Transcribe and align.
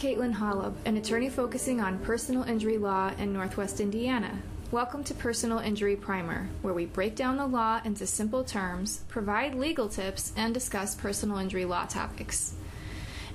Katelyn 0.00 0.36
Holub, 0.36 0.76
an 0.86 0.96
attorney 0.96 1.28
focusing 1.28 1.78
on 1.78 1.98
personal 1.98 2.42
injury 2.44 2.78
law 2.78 3.12
in 3.18 3.34
Northwest 3.34 3.80
Indiana. 3.80 4.38
Welcome 4.70 5.04
to 5.04 5.12
Personal 5.12 5.58
Injury 5.58 5.94
Primer, 5.94 6.48
where 6.62 6.72
we 6.72 6.86
break 6.86 7.14
down 7.14 7.36
the 7.36 7.46
law 7.46 7.82
into 7.84 8.06
simple 8.06 8.42
terms, 8.42 9.02
provide 9.08 9.54
legal 9.54 9.90
tips, 9.90 10.32
and 10.38 10.54
discuss 10.54 10.94
personal 10.94 11.36
injury 11.36 11.66
law 11.66 11.84
topics. 11.84 12.54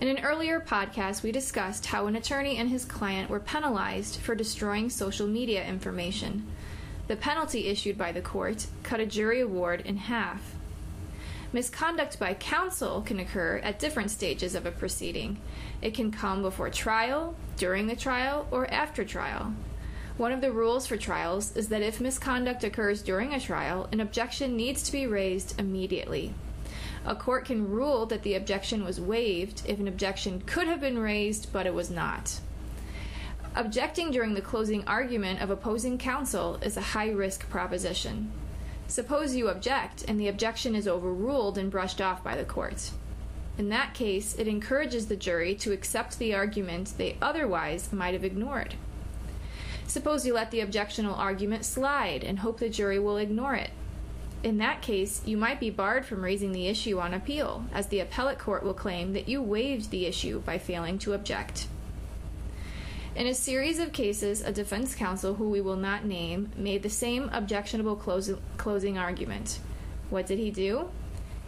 In 0.01 0.07
an 0.07 0.25
earlier 0.25 0.59
podcast, 0.59 1.21
we 1.21 1.31
discussed 1.31 1.85
how 1.85 2.07
an 2.07 2.15
attorney 2.15 2.57
and 2.57 2.67
his 2.67 2.83
client 2.83 3.29
were 3.29 3.39
penalized 3.39 4.15
for 4.15 4.33
destroying 4.33 4.89
social 4.89 5.27
media 5.27 5.63
information. 5.63 6.47
The 7.05 7.15
penalty 7.15 7.67
issued 7.67 7.95
by 7.95 8.11
the 8.11 8.21
court 8.21 8.65
cut 8.81 8.99
a 8.99 9.05
jury 9.05 9.39
award 9.39 9.81
in 9.85 9.97
half. 9.97 10.55
Misconduct 11.55 12.19
by 12.19 12.33
counsel 12.33 13.01
can 13.01 13.17
occur 13.17 13.61
at 13.63 13.79
different 13.79 14.11
stages 14.11 14.55
of 14.55 14.65
a 14.65 14.71
proceeding. 14.71 15.39
It 15.81 15.93
can 15.93 16.11
come 16.11 16.41
before 16.41 16.69
trial, 16.69 17.33
during 17.55 17.87
the 17.87 17.95
trial, 17.95 18.45
or 18.51 18.69
after 18.69 19.05
trial. 19.05 19.53
One 20.17 20.33
of 20.33 20.41
the 20.41 20.51
rules 20.51 20.85
for 20.85 20.97
trials 20.97 21.55
is 21.55 21.69
that 21.69 21.81
if 21.81 22.01
misconduct 22.01 22.65
occurs 22.65 23.01
during 23.01 23.33
a 23.33 23.39
trial, 23.39 23.87
an 23.93 24.01
objection 24.01 24.57
needs 24.57 24.83
to 24.83 24.91
be 24.91 25.07
raised 25.07 25.57
immediately. 25.57 26.33
A 27.05 27.15
court 27.15 27.45
can 27.45 27.69
rule 27.69 28.05
that 28.07 28.23
the 28.23 28.35
objection 28.35 28.83
was 28.83 28.99
waived 28.99 29.61
if 29.65 29.79
an 29.79 29.87
objection 29.87 30.41
could 30.45 30.67
have 30.67 30.81
been 30.81 30.99
raised 30.99 31.53
but 31.53 31.65
it 31.65 31.73
was 31.73 31.89
not. 31.89 32.37
Objecting 33.55 34.11
during 34.11 34.33
the 34.33 34.41
closing 34.41 34.85
argument 34.85 35.41
of 35.41 35.51
opposing 35.51 35.97
counsel 35.97 36.59
is 36.61 36.75
a 36.75 36.81
high 36.81 37.11
risk 37.11 37.49
proposition. 37.49 38.29
Suppose 38.95 39.35
you 39.35 39.49
object 39.49 40.05
and 40.07 40.17
the 40.17 40.29
objection 40.29 40.73
is 40.73 40.87
overruled 40.87 41.57
and 41.57 41.69
brushed 41.69 41.99
off 41.99 42.23
by 42.23 42.37
the 42.37 42.45
court. 42.45 42.91
In 43.57 43.67
that 43.67 43.93
case, 43.93 44.35
it 44.35 44.47
encourages 44.47 45.07
the 45.07 45.17
jury 45.17 45.53
to 45.55 45.73
accept 45.73 46.17
the 46.17 46.33
argument 46.33 46.93
they 46.97 47.17
otherwise 47.21 47.91
might 47.91 48.13
have 48.13 48.23
ignored. 48.23 48.75
Suppose 49.85 50.25
you 50.25 50.33
let 50.33 50.49
the 50.49 50.61
objectional 50.61 51.17
argument 51.17 51.65
slide 51.65 52.23
and 52.23 52.39
hope 52.39 52.57
the 52.57 52.69
jury 52.69 52.97
will 52.97 53.17
ignore 53.17 53.55
it. 53.55 53.71
In 54.43 54.59
that 54.59 54.81
case, 54.81 55.21
you 55.25 55.35
might 55.35 55.59
be 55.59 55.69
barred 55.69 56.05
from 56.05 56.23
raising 56.23 56.53
the 56.53 56.69
issue 56.69 56.97
on 56.97 57.13
appeal, 57.13 57.65
as 57.73 57.87
the 57.87 57.99
appellate 57.99 58.39
court 58.39 58.63
will 58.63 58.73
claim 58.73 59.11
that 59.11 59.27
you 59.27 59.41
waived 59.41 59.91
the 59.91 60.05
issue 60.05 60.39
by 60.39 60.57
failing 60.57 60.99
to 60.99 61.11
object. 61.11 61.67
In 63.15 63.27
a 63.27 63.33
series 63.33 63.79
of 63.79 63.93
cases, 63.93 64.41
a 64.41 64.51
defense 64.51 64.93
counsel 64.93 65.35
who 65.35 65.49
we 65.49 65.61
will 65.61 65.77
not 65.77 66.03
name 66.03 66.51
made 66.57 66.83
the 66.83 66.89
same 66.89 67.29
objectionable 67.31 67.95
close, 67.95 68.29
closing 68.57 68.97
argument. 68.97 69.59
What 70.09 70.25
did 70.27 70.37
he 70.37 70.51
do? 70.51 70.89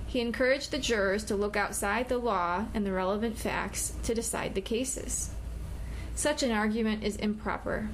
He 0.05 0.21
encouraged 0.21 0.71
the 0.71 0.77
jurors 0.77 1.25
to 1.25 1.35
look 1.35 1.57
outside 1.57 2.07
the 2.07 2.19
law 2.19 2.67
and 2.73 2.85
the 2.85 2.93
relevant 2.93 3.37
facts 3.37 3.93
to 4.03 4.15
decide 4.15 4.55
the 4.55 4.61
cases. 4.61 5.31
Such 6.15 6.41
an 6.41 6.51
argument 6.51 7.03
is 7.03 7.17
improper. 7.17 7.89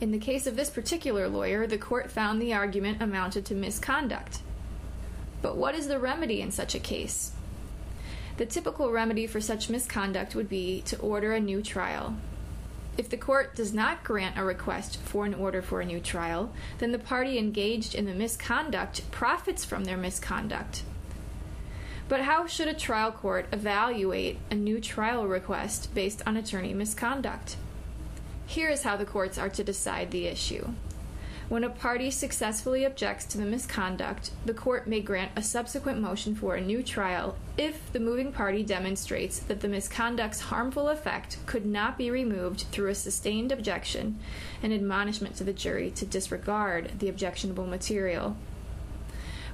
In 0.00 0.10
the 0.10 0.18
case 0.18 0.48
of 0.48 0.56
this 0.56 0.68
particular 0.68 1.28
lawyer, 1.28 1.68
the 1.68 1.78
court 1.78 2.10
found 2.10 2.42
the 2.42 2.54
argument 2.54 3.00
amounted 3.00 3.44
to 3.46 3.54
misconduct. 3.54 4.40
But 5.42 5.56
what 5.56 5.76
is 5.76 5.86
the 5.86 6.00
remedy 6.00 6.40
in 6.40 6.50
such 6.50 6.74
a 6.74 6.80
case? 6.80 7.30
The 8.36 8.46
typical 8.46 8.90
remedy 8.90 9.28
for 9.28 9.40
such 9.40 9.70
misconduct 9.70 10.34
would 10.34 10.48
be 10.48 10.82
to 10.86 10.98
order 10.98 11.32
a 11.32 11.40
new 11.40 11.62
trial, 11.62 12.16
if 12.96 13.08
the 13.08 13.16
court 13.16 13.54
does 13.54 13.72
not 13.72 14.04
grant 14.04 14.38
a 14.38 14.44
request 14.44 14.98
for 14.98 15.24
an 15.24 15.34
order 15.34 15.62
for 15.62 15.80
a 15.80 15.84
new 15.84 16.00
trial, 16.00 16.52
then 16.78 16.92
the 16.92 16.98
party 16.98 17.38
engaged 17.38 17.94
in 17.94 18.04
the 18.04 18.14
misconduct 18.14 19.10
profits 19.10 19.64
from 19.64 19.84
their 19.84 19.96
misconduct. 19.96 20.82
But 22.08 22.20
how 22.20 22.46
should 22.46 22.68
a 22.68 22.74
trial 22.74 23.10
court 23.10 23.46
evaluate 23.52 24.38
a 24.50 24.54
new 24.54 24.80
trial 24.80 25.26
request 25.26 25.94
based 25.94 26.22
on 26.26 26.36
attorney 26.36 26.74
misconduct? 26.74 27.56
Here 28.46 28.68
is 28.68 28.82
how 28.82 28.96
the 28.96 29.06
courts 29.06 29.38
are 29.38 29.48
to 29.48 29.64
decide 29.64 30.10
the 30.10 30.26
issue. 30.26 30.68
When 31.54 31.62
a 31.62 31.70
party 31.70 32.10
successfully 32.10 32.84
objects 32.84 33.26
to 33.26 33.38
the 33.38 33.44
misconduct, 33.44 34.32
the 34.44 34.52
court 34.52 34.88
may 34.88 35.00
grant 35.00 35.30
a 35.36 35.42
subsequent 35.42 36.00
motion 36.00 36.34
for 36.34 36.56
a 36.56 36.60
new 36.60 36.82
trial 36.82 37.36
if 37.56 37.92
the 37.92 38.00
moving 38.00 38.32
party 38.32 38.64
demonstrates 38.64 39.38
that 39.38 39.60
the 39.60 39.68
misconduct's 39.68 40.40
harmful 40.40 40.88
effect 40.88 41.36
could 41.46 41.64
not 41.64 41.96
be 41.96 42.10
removed 42.10 42.62
through 42.72 42.90
a 42.90 42.94
sustained 42.96 43.52
objection 43.52 44.18
and 44.64 44.72
admonishment 44.72 45.36
to 45.36 45.44
the 45.44 45.52
jury 45.52 45.92
to 45.92 46.04
disregard 46.04 46.98
the 46.98 47.08
objectionable 47.08 47.68
material. 47.68 48.36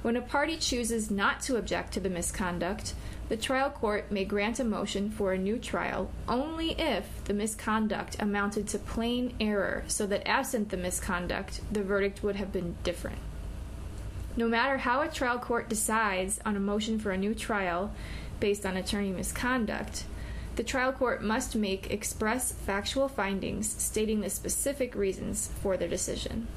When 0.01 0.15
a 0.15 0.21
party 0.21 0.57
chooses 0.57 1.11
not 1.11 1.41
to 1.41 1.57
object 1.57 1.93
to 1.93 1.99
the 1.99 2.09
misconduct, 2.09 2.95
the 3.29 3.37
trial 3.37 3.69
court 3.69 4.11
may 4.11 4.25
grant 4.25 4.59
a 4.59 4.63
motion 4.63 5.11
for 5.11 5.31
a 5.31 5.37
new 5.37 5.59
trial 5.59 6.09
only 6.27 6.71
if 6.71 7.23
the 7.25 7.35
misconduct 7.35 8.17
amounted 8.19 8.67
to 8.69 8.79
plain 8.79 9.35
error, 9.39 9.83
so 9.87 10.07
that 10.07 10.27
absent 10.27 10.69
the 10.69 10.77
misconduct, 10.77 11.61
the 11.71 11.83
verdict 11.83 12.23
would 12.23 12.35
have 12.35 12.51
been 12.51 12.75
different. 12.83 13.19
No 14.35 14.47
matter 14.47 14.77
how 14.77 15.01
a 15.01 15.07
trial 15.07 15.37
court 15.37 15.69
decides 15.69 16.39
on 16.45 16.55
a 16.55 16.59
motion 16.59 16.97
for 16.97 17.11
a 17.11 17.17
new 17.17 17.35
trial 17.35 17.93
based 18.39 18.65
on 18.65 18.77
attorney 18.77 19.11
misconduct, 19.11 20.05
the 20.55 20.63
trial 20.63 20.91
court 20.91 21.23
must 21.23 21.55
make 21.55 21.91
express 21.91 22.51
factual 22.51 23.07
findings 23.07 23.69
stating 23.69 24.21
the 24.21 24.29
specific 24.31 24.95
reasons 24.95 25.51
for 25.61 25.77
their 25.77 25.87
decision. 25.87 26.47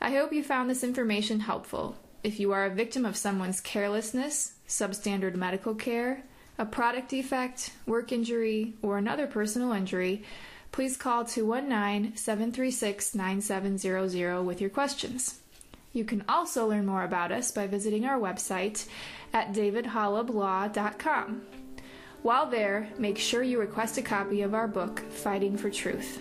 I 0.00 0.12
hope 0.12 0.32
you 0.32 0.42
found 0.42 0.70
this 0.70 0.82
information 0.82 1.40
helpful. 1.40 1.96
If 2.22 2.38
you 2.38 2.52
are 2.52 2.66
a 2.66 2.70
victim 2.74 3.06
of 3.06 3.16
someone's 3.16 3.62
carelessness, 3.62 4.52
substandard 4.68 5.36
medical 5.36 5.74
care, 5.74 6.22
a 6.58 6.66
product 6.66 7.08
defect, 7.08 7.72
work 7.86 8.12
injury, 8.12 8.74
or 8.82 8.98
another 8.98 9.26
personal 9.26 9.72
injury, 9.72 10.22
please 10.70 10.98
call 10.98 11.24
219 11.24 12.16
736 12.16 13.14
9700 13.14 14.42
with 14.42 14.60
your 14.60 14.68
questions. 14.68 15.40
You 15.94 16.04
can 16.04 16.22
also 16.28 16.68
learn 16.68 16.84
more 16.86 17.04
about 17.04 17.32
us 17.32 17.50
by 17.50 17.66
visiting 17.66 18.04
our 18.04 18.18
website 18.20 18.86
at 19.32 19.54
davidholublaw.com. 19.54 21.42
While 22.22 22.50
there, 22.50 22.90
make 22.98 23.16
sure 23.16 23.42
you 23.42 23.58
request 23.58 23.96
a 23.96 24.02
copy 24.02 24.42
of 24.42 24.52
our 24.52 24.68
book, 24.68 25.00
Fighting 25.10 25.56
for 25.56 25.70
Truth. 25.70 26.20